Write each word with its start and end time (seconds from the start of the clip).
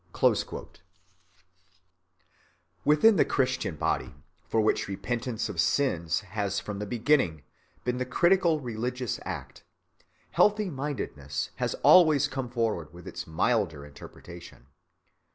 (66) 0.19 0.81
Within 2.83 3.17
the 3.17 3.23
Christian 3.23 3.75
body, 3.75 4.15
for 4.49 4.59
which 4.59 4.87
repentance 4.87 5.47
of 5.47 5.61
sins 5.61 6.21
has 6.21 6.59
from 6.59 6.79
the 6.79 6.87
beginning 6.87 7.43
been 7.83 7.99
the 7.99 8.05
critical 8.07 8.59
religious 8.61 9.19
act, 9.25 9.63
healthy‐mindedness 10.35 11.49
has 11.57 11.75
always 11.83 12.27
come 12.27 12.49
forward 12.49 12.91
with 12.91 13.07
its 13.07 13.27
milder 13.27 13.85
interpretation. 13.85 14.65